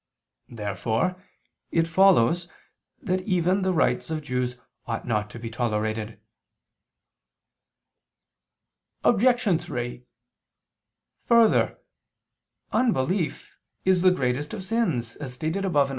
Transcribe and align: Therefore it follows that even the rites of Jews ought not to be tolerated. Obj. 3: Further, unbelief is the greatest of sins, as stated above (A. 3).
Therefore 0.49 1.23
it 1.69 1.85
follows 1.85 2.47
that 3.03 3.21
even 3.21 3.61
the 3.61 3.71
rites 3.71 4.09
of 4.09 4.23
Jews 4.23 4.57
ought 4.87 5.05
not 5.05 5.29
to 5.29 5.37
be 5.37 5.47
tolerated. 5.47 6.19
Obj. 9.03 9.61
3: 9.63 10.03
Further, 11.27 11.77
unbelief 12.71 13.51
is 13.85 14.01
the 14.01 14.09
greatest 14.09 14.55
of 14.55 14.63
sins, 14.63 15.17
as 15.17 15.35
stated 15.35 15.65
above 15.65 15.89
(A. 15.89 15.89
3). 15.89 15.89